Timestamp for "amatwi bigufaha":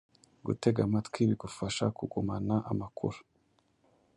0.87-1.85